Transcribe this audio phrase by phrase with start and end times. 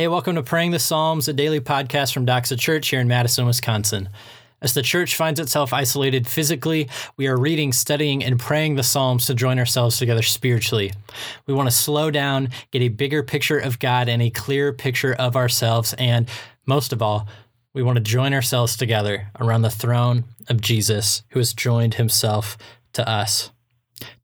[0.00, 3.44] Hey, welcome to Praying the Psalms, a daily podcast from Doxa Church here in Madison,
[3.44, 4.08] Wisconsin.
[4.62, 6.88] As the church finds itself isolated physically,
[7.18, 10.90] we are reading, studying, and praying the Psalms to join ourselves together spiritually.
[11.46, 15.12] We want to slow down, get a bigger picture of God and a clearer picture
[15.12, 16.30] of ourselves, and
[16.64, 17.28] most of all,
[17.74, 22.56] we want to join ourselves together around the throne of Jesus, who has joined himself
[22.94, 23.50] to us.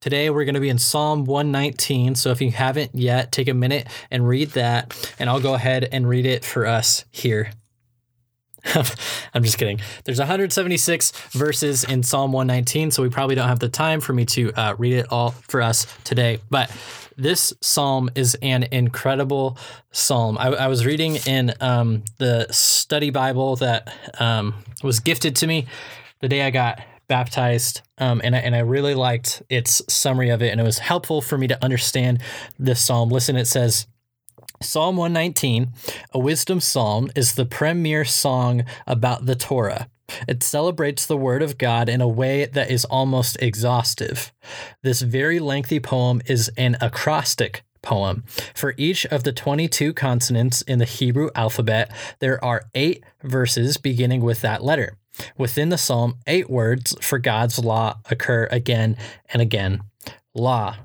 [0.01, 2.15] Today we're going to be in Psalm 119.
[2.15, 5.89] So if you haven't yet, take a minute and read that, and I'll go ahead
[5.91, 7.51] and read it for us here.
[9.35, 9.81] I'm just kidding.
[10.05, 14.25] There's 176 verses in Psalm 119, so we probably don't have the time for me
[14.27, 16.39] to uh, read it all for us today.
[16.51, 16.71] But
[17.17, 19.57] this psalm is an incredible
[19.93, 20.37] psalm.
[20.39, 25.67] I, I was reading in um, the study Bible that um, was gifted to me
[26.21, 30.43] the day I got baptized, um, and I, and I really liked its summary of
[30.43, 32.21] it, and it was helpful for me to understand
[32.59, 33.11] this psalm.
[33.11, 33.87] Listen, it says.
[34.63, 35.73] Psalm 119,
[36.13, 39.87] a wisdom psalm, is the premier song about the Torah.
[40.27, 44.33] It celebrates the Word of God in a way that is almost exhaustive.
[44.83, 48.25] This very lengthy poem is an acrostic poem.
[48.55, 54.21] For each of the 22 consonants in the Hebrew alphabet, there are eight verses beginning
[54.21, 54.97] with that letter.
[55.37, 58.97] Within the psalm, eight words for God's law occur again
[59.33, 59.83] and again
[60.35, 60.77] law,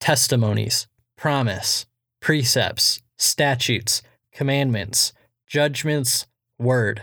[0.00, 0.86] testimonies,
[1.16, 1.86] promise,
[2.20, 5.12] precepts, statutes, commandments,
[5.46, 6.26] judgments,
[6.58, 7.02] word.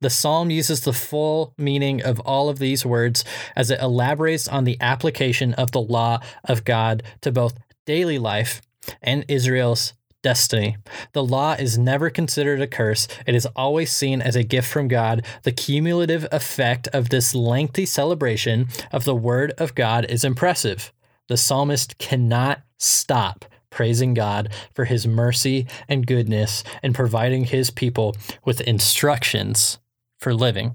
[0.00, 3.24] The psalm uses the full meaning of all of these words
[3.56, 8.62] as it elaborates on the application of the law of God to both daily life
[9.02, 9.94] and Israel's
[10.28, 10.76] destiny.
[11.14, 14.86] The law is never considered a curse, it is always seen as a gift from
[14.86, 15.24] God.
[15.44, 20.92] The cumulative effect of this lengthy celebration of the Word of God is impressive.
[21.28, 28.14] The psalmist cannot stop praising God for his mercy and goodness and providing his people
[28.44, 29.78] with instructions
[30.18, 30.74] for living.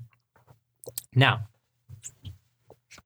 [1.14, 1.42] Now,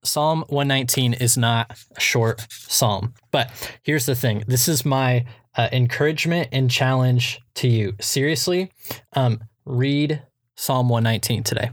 [0.01, 3.51] Psalm 119 is not a short psalm, but
[3.83, 5.25] here's the thing this is my
[5.57, 7.93] uh, encouragement and challenge to you.
[7.99, 8.71] Seriously,
[9.13, 10.21] um, read
[10.55, 11.71] Psalm 119 today.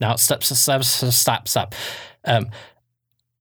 [0.00, 1.74] Now, stop, stop, stop, stop.
[2.24, 2.50] Um,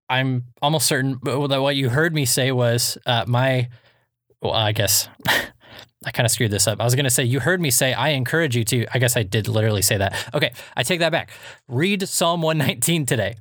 [0.10, 3.70] I'm almost certain that what you heard me say was uh, my,
[4.42, 5.08] well, I guess
[6.06, 6.82] I kind of screwed this up.
[6.82, 8.86] I was going to say, you heard me say, I encourage you to.
[8.94, 10.16] I guess I did literally say that.
[10.34, 11.32] Okay, I take that back.
[11.68, 13.36] Read Psalm 119 today.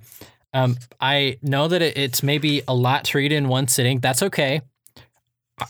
[0.54, 4.00] Um, I know that it's maybe a lot to read in one sitting.
[4.00, 4.60] That's okay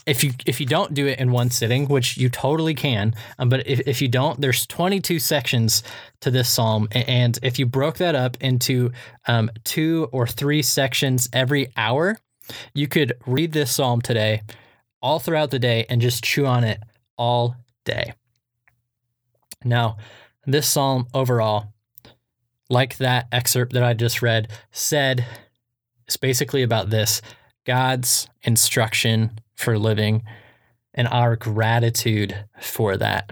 [0.05, 3.49] if you if you don't do it in one sitting, which you totally can, um,
[3.49, 5.83] but if, if you don't, there's 22 sections
[6.21, 8.91] to this psalm, and if you broke that up into
[9.27, 12.17] um, two or three sections every hour,
[12.73, 14.41] you could read this psalm today,
[15.01, 16.79] all throughout the day, and just chew on it
[17.17, 17.55] all
[17.85, 18.13] day.
[19.63, 19.97] Now,
[20.45, 21.73] this psalm overall,
[22.69, 25.25] like that excerpt that I just read, said,
[26.07, 27.21] it's basically about this
[27.65, 30.23] God's instruction for living
[30.93, 33.31] and our gratitude for that.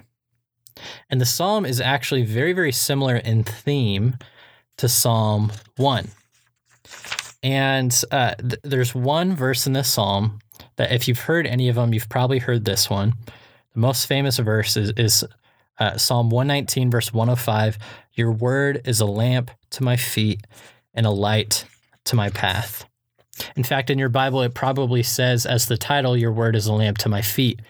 [1.10, 4.18] And the psalm is actually very, very similar in theme
[4.78, 6.08] to Psalm 1.
[7.44, 10.40] And uh, th- there's one verse in this psalm
[10.78, 13.14] that, if you've heard any of them, you've probably heard this one.
[13.74, 15.24] The most famous verse is, is
[15.80, 17.78] uh, Psalm 119, verse 105
[18.14, 20.46] Your word is a lamp to my feet
[20.94, 21.66] and a light
[22.06, 22.86] to my path.
[23.56, 26.74] In fact, in your Bible, it probably says as the title, Your word is a
[26.74, 27.62] lamp to my feet.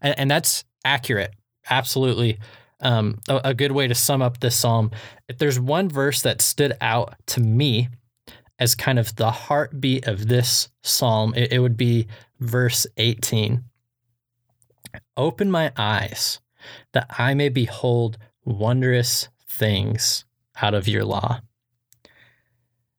[0.00, 1.34] And, and that's accurate.
[1.68, 2.38] Absolutely.
[2.80, 4.90] Um, a, a good way to sum up this psalm.
[5.28, 7.88] If there's one verse that stood out to me
[8.58, 12.06] as kind of the heartbeat of this psalm, it, it would be
[12.38, 13.64] verse 18.
[15.16, 16.40] Open my eyes
[16.92, 20.24] that I may behold wondrous things
[20.60, 21.40] out of your law.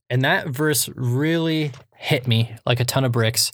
[0.10, 3.52] And that verse really hit me like a ton of bricks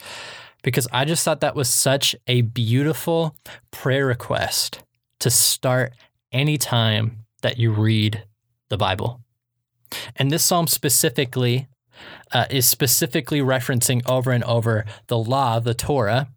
[0.63, 3.35] because I just thought that was such a beautiful
[3.71, 4.83] prayer request
[5.19, 5.93] to start
[6.31, 8.23] any time that you read
[8.69, 9.21] the Bible.
[10.15, 11.67] And this psalm specifically
[12.31, 16.27] uh, is specifically referencing over and over the law, the Torah.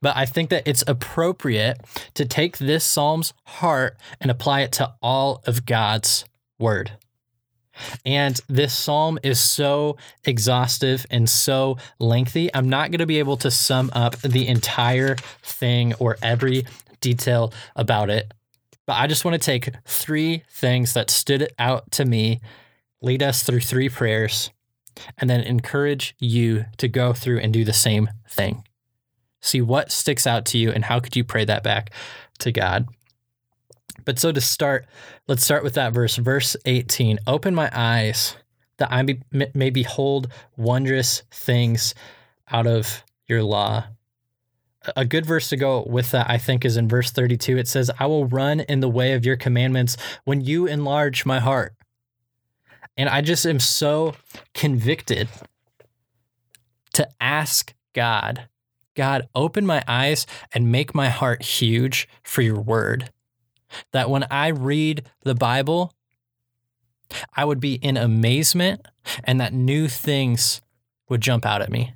[0.00, 1.78] But I think that it's appropriate
[2.14, 6.24] to take this psalm's heart and apply it to all of God's
[6.58, 6.92] word.
[8.04, 12.54] And this psalm is so exhaustive and so lengthy.
[12.54, 16.66] I'm not going to be able to sum up the entire thing or every
[17.00, 18.32] detail about it.
[18.86, 22.40] But I just want to take three things that stood out to me,
[23.02, 24.50] lead us through three prayers,
[25.18, 28.64] and then encourage you to go through and do the same thing.
[29.40, 31.90] See what sticks out to you and how could you pray that back
[32.40, 32.88] to God.
[34.04, 34.86] But so to start,
[35.28, 37.18] let's start with that verse, verse 18.
[37.26, 38.36] Open my eyes
[38.78, 39.02] that I
[39.54, 41.94] may, behold wondrous things
[42.50, 43.84] out of your law.
[44.96, 47.58] A good verse to go with that, I think, is in verse 32.
[47.58, 51.38] It says, I will run in the way of your commandments when you enlarge my
[51.38, 51.74] heart.
[52.96, 54.14] And I just am so
[54.54, 55.28] convicted
[56.94, 58.48] to ask God,
[58.94, 63.10] God, open my eyes and make my heart huge for your word.
[63.92, 65.92] That when I read the Bible,
[67.34, 68.86] I would be in amazement
[69.24, 70.60] and that new things
[71.08, 71.92] would jump out at me.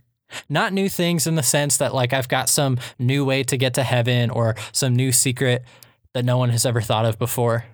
[0.49, 3.75] Not new things in the sense that, like, I've got some new way to get
[3.75, 5.65] to heaven or some new secret
[6.13, 7.67] that no one has ever thought of before,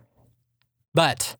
[0.94, 1.37] but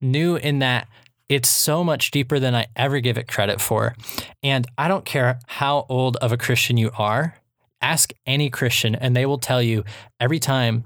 [0.00, 0.88] new in that
[1.28, 3.94] it's so much deeper than I ever give it credit for.
[4.42, 7.36] And I don't care how old of a Christian you are,
[7.80, 9.84] ask any Christian, and they will tell you
[10.18, 10.84] every time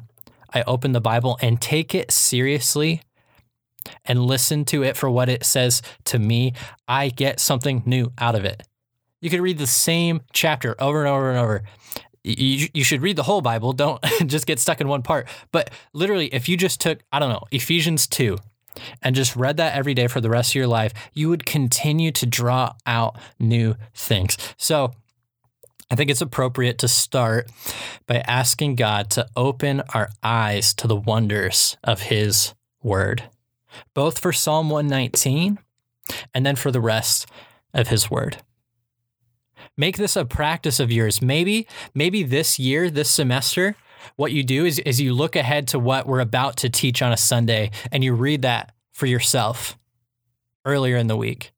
[0.55, 3.03] I open the Bible and take it seriously
[4.05, 6.53] and listen to it for what it says to me,
[6.87, 8.63] I get something new out of it.
[9.21, 11.63] You could read the same chapter over and over and over.
[12.25, 13.73] You, you should read the whole Bible.
[13.73, 15.29] Don't just get stuck in one part.
[15.51, 18.37] But literally, if you just took, I don't know, Ephesians 2
[19.03, 22.11] and just read that every day for the rest of your life, you would continue
[22.13, 24.37] to draw out new things.
[24.57, 24.93] So
[25.93, 27.51] I think it's appropriate to start
[28.07, 33.25] by asking God to open our eyes to the wonders of His Word,
[33.93, 35.59] both for Psalm 119
[36.33, 37.29] and then for the rest
[37.75, 38.39] of His Word.
[39.77, 41.21] Make this a practice of yours.
[41.21, 43.77] Maybe, maybe this year, this semester,
[44.17, 47.13] what you do is, is you look ahead to what we're about to teach on
[47.13, 49.79] a Sunday and you read that for yourself
[50.65, 51.53] earlier in the week.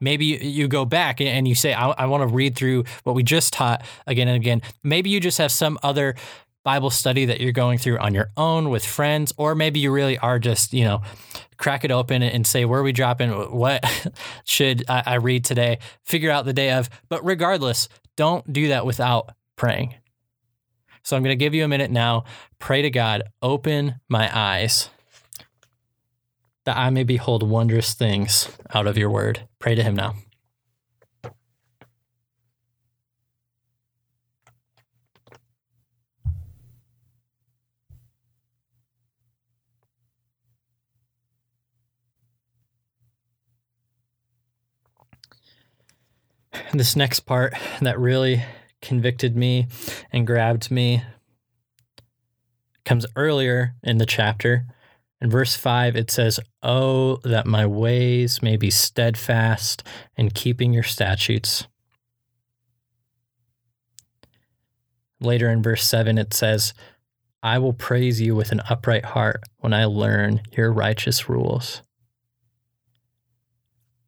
[0.00, 3.22] Maybe you go back and you say, I, I want to read through what we
[3.22, 4.62] just taught again and again.
[4.82, 6.14] Maybe you just have some other
[6.62, 10.18] Bible study that you're going through on your own with friends, or maybe you really
[10.18, 11.00] are just, you know,
[11.56, 13.30] crack it open and say, where are we dropping?
[13.30, 13.84] What
[14.44, 15.78] should I, I read today?
[16.04, 16.90] Figure out the day of.
[17.08, 19.94] But regardless, don't do that without praying.
[21.02, 22.24] So I'm going to give you a minute now.
[22.58, 24.90] Pray to God, open my eyes
[26.70, 29.48] that I may behold wondrous things out of your word.
[29.58, 30.14] Pray to him now.
[46.72, 48.44] This next part that really
[48.80, 49.66] convicted me
[50.12, 51.02] and grabbed me
[52.84, 54.66] comes earlier in the chapter.
[55.20, 59.82] In verse 5, it says, Oh, that my ways may be steadfast
[60.16, 61.66] in keeping your statutes.
[65.20, 66.72] Later in verse 7, it says,
[67.42, 71.82] I will praise you with an upright heart when I learn your righteous rules.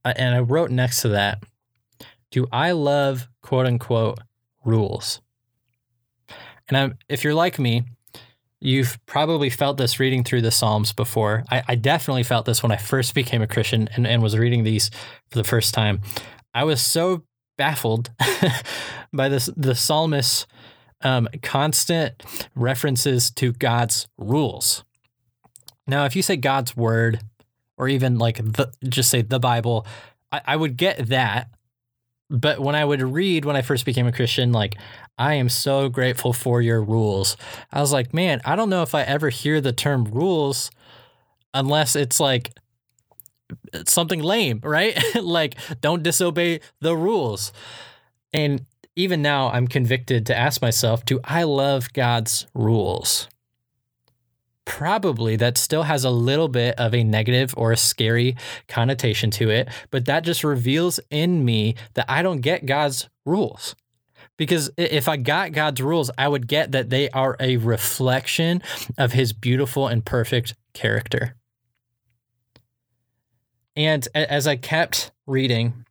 [0.05, 1.43] Uh, and I wrote next to that,
[2.31, 4.19] Do I love quote unquote
[4.65, 5.21] rules.
[6.69, 7.85] And I'm, if you're like me,
[8.63, 11.45] you've probably felt this reading through the Psalms before.
[11.51, 14.63] I, I definitely felt this when I first became a Christian and, and was reading
[14.63, 14.89] these
[15.31, 16.01] for the first time.
[16.55, 17.25] I was so
[17.59, 18.11] baffled
[19.13, 20.47] by this the psalmist's
[21.03, 22.23] um, constant
[22.55, 24.85] references to God's rules.
[25.87, 27.21] Now, if you say God's word,
[27.77, 29.87] or even like the, just say the Bible,
[30.31, 31.49] I, I would get that
[32.33, 34.77] but when I would read when I first became a Christian, like,
[35.19, 37.37] I am so grateful for your rules.
[37.71, 40.71] I was like, man, I don't know if I ever hear the term rules
[41.53, 42.53] unless it's like
[43.87, 44.99] something lame, right?
[45.23, 47.53] like, don't disobey the rules.
[48.33, 48.65] And
[48.97, 53.29] even now, I'm convicted to ask myself, do I love God's rules?
[54.65, 58.37] Probably that still has a little bit of a negative or a scary
[58.69, 63.75] connotation to it, but that just reveals in me that I don't get God's rules.
[64.37, 68.63] Because if I got God's rules, I would get that they are a reflection
[68.99, 71.37] of his beautiful and perfect character.
[73.77, 75.85] And as I kept reading,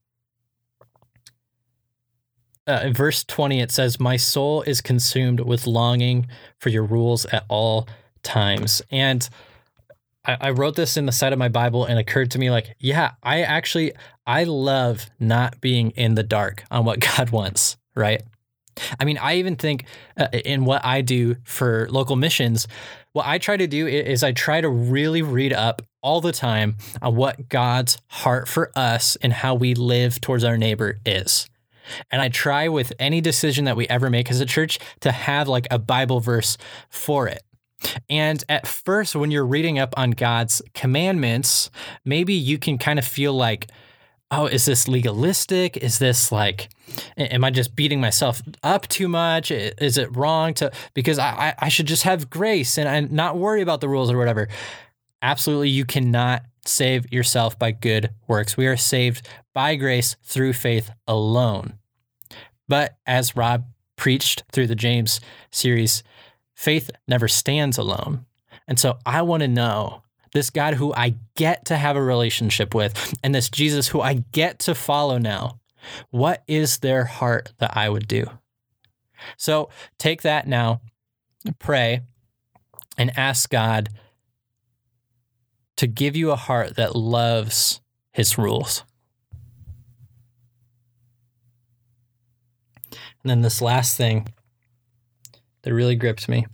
[2.68, 6.28] uh, in verse 20, it says, My soul is consumed with longing
[6.60, 7.88] for your rules at all
[8.24, 8.82] times.
[8.92, 9.28] And
[10.26, 12.76] I, I wrote this in the side of my Bible and occurred to me like,
[12.80, 13.94] yeah, I actually
[14.26, 18.22] I love not being in the dark on what God wants, right?
[19.00, 19.86] I mean, I even think
[20.18, 22.68] uh, in what I do for local missions,
[23.14, 26.78] what I try to do is I try to really read up all the time
[27.02, 31.48] on what God's heart for us and how we live towards our neighbor is.
[32.10, 35.48] And I try with any decision that we ever make as a church to have
[35.48, 36.58] like a Bible verse
[36.90, 37.44] for it.
[38.10, 41.70] And at first, when you're reading up on God's commandments,
[42.06, 43.68] maybe you can kind of feel like,
[44.30, 45.78] oh, is this legalistic?
[45.78, 46.70] Is this like,
[47.18, 49.52] am I just beating myself up too much?
[49.52, 53.62] Is it wrong to, because I, I should just have grace and I not worry
[53.62, 54.48] about the rules or whatever.
[55.22, 58.56] Absolutely, you cannot save yourself by good works.
[58.56, 61.78] We are saved by grace through faith alone.
[62.68, 63.66] But as Rob
[63.98, 65.20] preached through the James
[65.52, 66.04] series,
[66.62, 68.24] faith never stands alone.
[68.68, 70.04] And so I want to know
[70.34, 74.24] this God who I get to have a relationship with and this Jesus who I
[74.32, 75.60] get to follow now.
[76.12, 78.26] What is their heart that I would do?
[79.38, 80.82] So take that now,
[81.58, 82.02] pray,
[82.96, 83.90] and ask God
[85.78, 88.84] to give you a heart that loves his rules.
[92.92, 94.28] And then this last thing
[95.64, 96.46] that really gripped me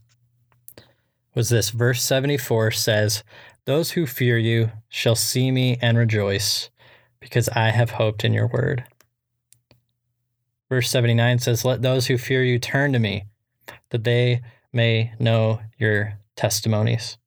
[1.38, 3.24] was this verse 74 says,
[3.66, 6.72] Those who fear you shall see me and rejoice,
[7.20, 8.84] because I have hoped in your word.
[10.68, 13.26] Verse 79 says, Let those who fear you turn to me,
[13.92, 14.42] that they
[14.74, 17.20] may know your testimonies.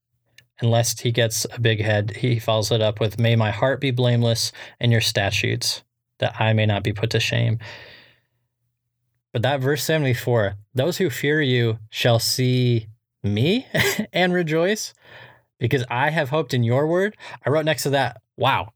[0.60, 3.80] And lest he gets a big head, he follows it up with, May my heart
[3.80, 5.84] be blameless in your statutes,
[6.18, 7.60] that I may not be put to shame.
[9.32, 12.88] But that verse 74, those who fear you shall see
[13.22, 13.66] me
[14.12, 14.94] and rejoice
[15.58, 17.16] because I have hoped in your word.
[17.44, 18.72] I wrote next to that, wow,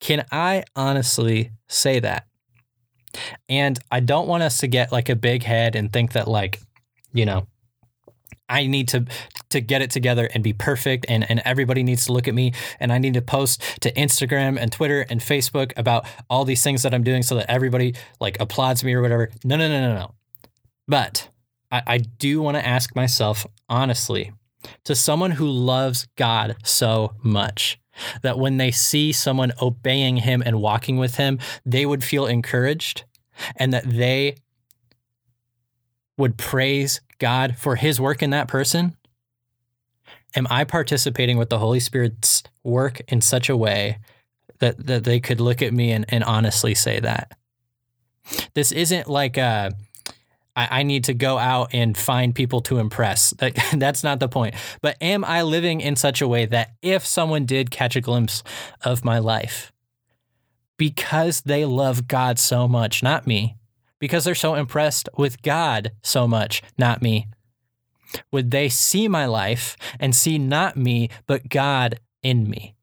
[0.00, 2.26] can I honestly say that?
[3.48, 6.60] And I don't want us to get like a big head and think that, like,
[7.12, 7.48] you know,
[8.50, 9.06] I need to
[9.50, 12.52] to get it together and be perfect and, and everybody needs to look at me
[12.78, 16.82] and I need to post to Instagram and Twitter and Facebook about all these things
[16.82, 19.30] that I'm doing so that everybody like applauds me or whatever.
[19.44, 20.14] No, no, no, no, no.
[20.86, 21.28] But
[21.70, 24.32] I, I do want to ask myself honestly,
[24.84, 27.78] to someone who loves God so much,
[28.22, 33.04] that when they see someone obeying him and walking with him, they would feel encouraged
[33.56, 34.36] and that they
[36.16, 38.96] would praise God for his work in that person?
[40.34, 43.98] Am I participating with the Holy Spirit's work in such a way
[44.58, 47.36] that, that they could look at me and, and honestly say that?
[48.54, 49.72] This isn't like a,
[50.54, 53.32] I, I need to go out and find people to impress.
[53.38, 54.54] That, that's not the point.
[54.82, 58.42] But am I living in such a way that if someone did catch a glimpse
[58.82, 59.72] of my life,
[60.76, 63.56] because they love God so much, not me,
[64.00, 67.28] because they're so impressed with God so much, not me?
[68.32, 72.74] Would they see my life and see not me, but God in me?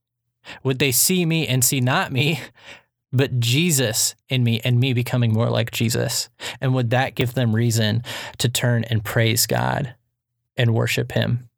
[0.63, 2.39] Would they see me and see not me,
[3.12, 6.29] but Jesus in me and me becoming more like Jesus?
[6.62, 8.03] And would that give them reason
[8.38, 9.95] to turn and praise God
[10.55, 11.50] and worship Him?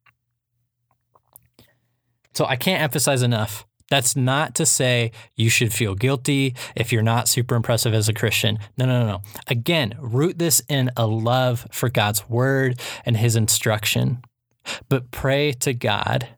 [2.34, 7.02] So I can't emphasize enough that's not to say you should feel guilty if you're
[7.02, 8.58] not super impressive as a Christian.
[8.78, 9.22] No, no, no, no.
[9.48, 14.22] Again, root this in a love for God's word and his instruction.
[14.88, 16.28] But pray to God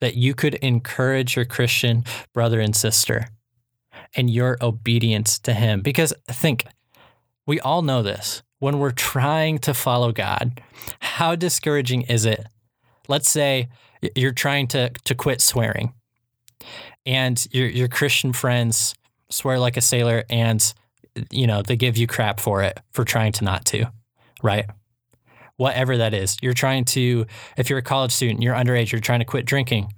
[0.00, 3.28] that you could encourage your Christian brother and sister
[4.14, 5.82] in your obedience to him.
[5.82, 6.64] Because think,
[7.46, 8.42] we all know this.
[8.60, 10.62] When we're trying to follow God,
[11.00, 12.46] how discouraging is it?
[13.08, 13.68] Let's say
[14.14, 15.92] you're trying to, to quit swearing
[17.06, 18.94] and your your Christian friends
[19.30, 20.72] swear like a sailor and
[21.30, 23.86] you know they give you crap for it for trying to not to,
[24.42, 24.66] right?
[25.56, 27.26] Whatever that is, you're trying to.
[27.56, 29.92] If you're a college student, you're underage, you're trying to quit drinking,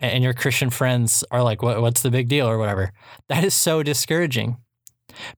[0.00, 1.80] and your Christian friends are like, "What?
[1.80, 2.92] What's the big deal?" or whatever.
[3.28, 4.56] That is so discouraging.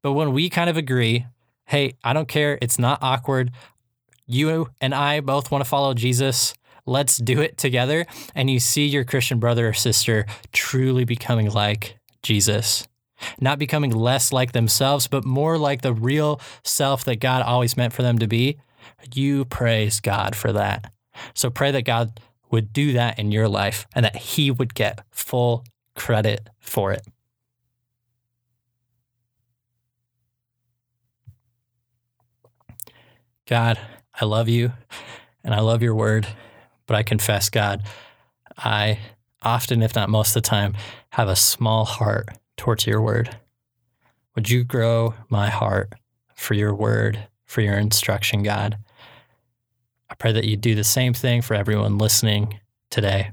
[0.02, 1.26] But when we kind of agree,
[1.66, 2.58] hey, I don't care.
[2.62, 3.52] It's not awkward.
[4.26, 6.54] You and I both want to follow Jesus
[6.88, 8.06] let's do it together.
[8.34, 12.88] And you see your Christian brother or sister truly becoming like Jesus.
[13.40, 17.92] Not becoming less like themselves, but more like the real self that God always meant
[17.92, 18.58] for them to be.
[19.12, 20.92] You praise God for that.
[21.34, 25.00] So pray that God would do that in your life and that He would get
[25.10, 25.64] full
[25.94, 27.06] credit for it.
[33.46, 33.78] God,
[34.14, 34.72] I love you
[35.42, 36.26] and I love your word.
[36.88, 37.84] But I confess, God,
[38.56, 38.98] I
[39.42, 40.74] often, if not most of the time,
[41.10, 43.36] have a small heart towards your word.
[44.34, 45.92] Would you grow my heart
[46.34, 48.78] for your word, for your instruction, God?
[50.10, 52.58] I pray that you do the same thing for everyone listening
[52.90, 53.30] today.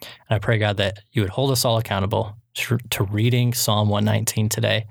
[0.00, 4.48] And I pray, God, that you would hold us all accountable to, reading Psalm 119
[4.48, 4.86] today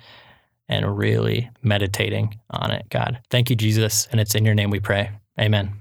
[0.67, 3.19] and really meditating on it, God.
[3.29, 4.07] Thank you, Jesus.
[4.11, 5.11] And it's in your name we pray.
[5.39, 5.73] Amen.